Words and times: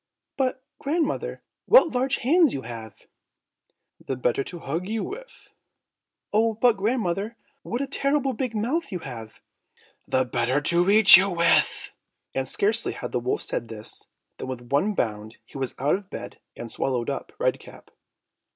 "But, 0.35 0.63
grandmother, 0.79 1.43
what 1.67 1.91
large 1.91 2.15
hands 2.15 2.55
you 2.55 2.63
have!" 2.63 3.05
"The 4.03 4.15
better 4.15 4.43
to 4.45 4.57
hug 4.57 4.87
you 4.87 5.03
with." 5.03 5.53
"Oh! 6.33 6.55
but, 6.55 6.75
grandmother, 6.77 7.37
what 7.61 7.81
a 7.81 7.85
terrible 7.87 8.33
big 8.33 8.55
mouth 8.55 8.91
you 8.91 8.97
have!" 8.97 9.41
"The 10.07 10.25
better 10.25 10.59
to 10.59 10.89
eat 10.89 11.17
you 11.17 11.29
with!" 11.29 11.93
And 12.33 12.47
scarcely 12.47 12.93
had 12.93 13.11
the 13.11 13.19
wolf 13.19 13.43
said 13.43 13.67
this, 13.67 14.07
than 14.39 14.47
with 14.47 14.71
one 14.71 14.95
bound 14.95 15.37
he 15.45 15.59
was 15.59 15.75
out 15.77 15.93
of 15.93 16.09
bed 16.09 16.39
and 16.57 16.71
swallowed 16.71 17.11
up 17.11 17.31
Red 17.37 17.59
Cap. 17.59 17.91